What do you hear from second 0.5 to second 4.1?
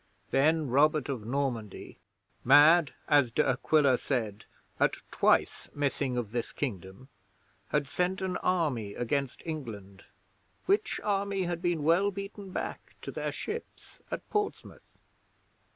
Robert of Normandy, mad, as De Aquila